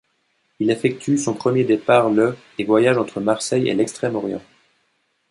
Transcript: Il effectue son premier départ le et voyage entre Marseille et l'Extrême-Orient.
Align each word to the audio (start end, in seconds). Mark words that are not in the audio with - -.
Il 0.59 0.71
effectue 0.71 1.19
son 1.19 1.35
premier 1.35 1.63
départ 1.63 2.09
le 2.09 2.35
et 2.57 2.63
voyage 2.63 2.97
entre 2.97 3.19
Marseille 3.19 3.69
et 3.69 3.75
l'Extrême-Orient. 3.75 4.41